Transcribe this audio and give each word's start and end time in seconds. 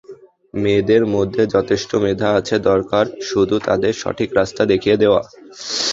মেয়েদের 0.53 1.03
মধ্যে 1.15 1.43
যথেষ্ট 1.55 1.91
মেধা 2.03 2.29
আছে, 2.39 2.55
দরকার 2.69 3.05
শুধু 3.29 3.55
তাঁদের 3.67 3.93
সঠিক 4.01 4.29
রাস্তা 4.39 4.63
দেখিয়ে 4.71 4.97
দেওয়া। 4.97 5.21